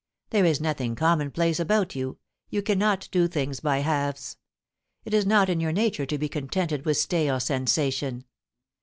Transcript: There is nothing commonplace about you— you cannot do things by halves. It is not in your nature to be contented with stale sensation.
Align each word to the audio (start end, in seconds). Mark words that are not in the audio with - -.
There 0.31 0.45
is 0.45 0.59
nothing 0.59 0.95
commonplace 0.95 1.59
about 1.59 1.93
you— 1.93 2.17
you 2.49 2.63
cannot 2.63 3.07
do 3.11 3.27
things 3.27 3.59
by 3.59 3.81
halves. 3.81 4.35
It 5.05 5.13
is 5.13 5.27
not 5.27 5.47
in 5.47 5.59
your 5.59 5.71
nature 5.71 6.07
to 6.07 6.17
be 6.17 6.27
contented 6.27 6.85
with 6.87 6.97
stale 6.97 7.39
sensation. 7.39 8.23